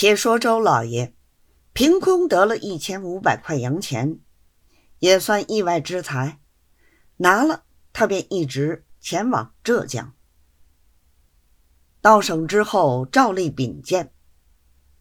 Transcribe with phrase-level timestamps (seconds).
[0.00, 1.12] 且说周老爷
[1.72, 4.20] 凭空得了一千五百块洋钱，
[5.00, 6.38] 也算意外之财。
[7.16, 10.14] 拿了，他便一直前往浙江。
[12.00, 14.14] 到省之后，照例禀见。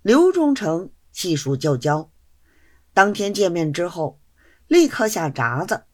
[0.01, 2.11] 刘忠诚细数就交，
[2.91, 4.19] 当天见面之后，
[4.65, 5.85] 立刻下札子，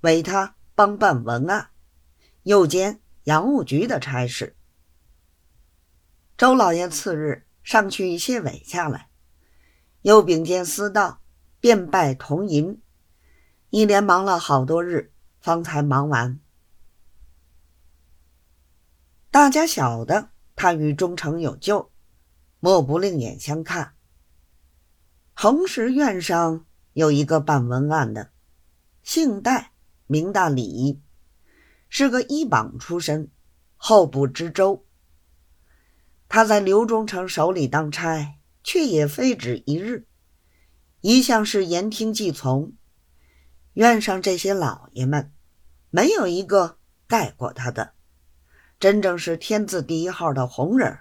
[0.00, 1.68] 委他帮办文案，
[2.44, 4.56] 又兼洋务局的差事。
[6.38, 9.10] 周老爷次日上去歇尾下来，
[10.00, 11.20] 又禀见司道，
[11.60, 12.80] 便拜同银，
[13.68, 16.40] 一连忙了好多日，方才忙完。
[19.30, 21.92] 大家晓得他与忠诚有旧，
[22.58, 23.94] 莫不另眼相看。
[25.34, 28.30] 横石院上有一个办文案的，
[29.02, 29.74] 姓戴，
[30.06, 31.02] 名大礼，
[31.90, 33.30] 是个医榜出身，
[33.76, 34.86] 候补知州。
[36.28, 40.06] 他在刘忠诚手里当差，却也非止一日，
[41.00, 42.74] 一向是言听计从。
[43.72, 45.32] 院上这些老爷们，
[45.88, 47.94] 没有一个盖过他的，
[48.78, 50.98] 真正是天字第一号的红人。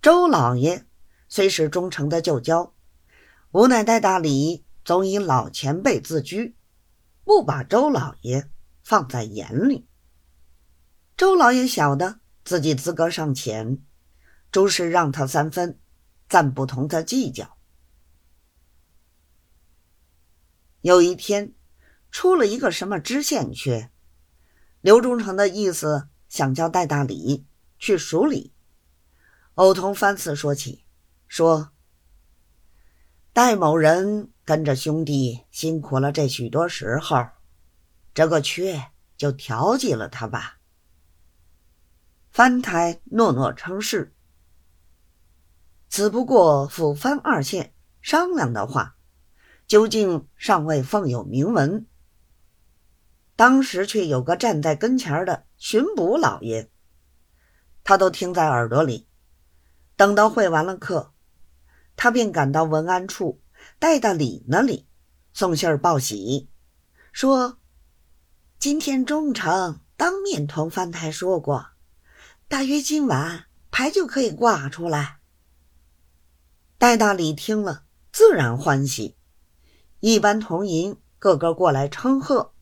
[0.00, 0.86] 周老爷
[1.28, 2.72] 虽是忠诚的旧交，
[3.50, 6.54] 无奈戴大礼总以老前辈自居，
[7.24, 8.48] 不把周老爷
[8.84, 9.88] 放在眼里。
[11.16, 12.20] 周老爷晓得。
[12.50, 13.80] 自己资格上前，
[14.50, 15.78] 诸事让他三分，
[16.28, 17.56] 暂不同他计较。
[20.80, 21.54] 有一天，
[22.10, 23.92] 出了一个什么知县缺，
[24.80, 27.46] 刘忠诚的意思想叫戴大礼
[27.78, 28.52] 去署理。
[29.54, 30.84] 欧同翻次说起，
[31.28, 31.70] 说
[33.32, 37.28] 戴某人跟着兄弟辛苦了这许多时候，
[38.12, 40.56] 这个缺就调剂了他吧。
[42.30, 44.14] 翻台诺诺称是，
[45.88, 48.96] 只不过府藩二县商量的话，
[49.66, 51.86] 究竟尚未奉有明文。
[53.34, 56.70] 当时却有个站在跟前的巡捕老爷，
[57.82, 59.08] 他都听在耳朵里。
[59.96, 61.12] 等到会完了课，
[61.96, 63.42] 他便赶到文安处
[63.80, 64.86] 戴大礼那里
[65.32, 66.48] 送信儿报喜，
[67.12, 67.58] 说
[68.60, 71.66] ：“今天忠诚当面同翻台说过。”
[72.50, 75.20] 大约今晚牌就可以挂出来。
[76.78, 79.16] 戴大礼听了，自然欢喜，
[80.00, 82.52] 一班同银个个过来称贺，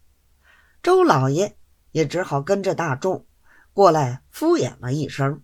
[0.82, 1.56] 周老爷
[1.92, 3.26] 也只好跟着大众
[3.72, 5.42] 过来敷衍了一声。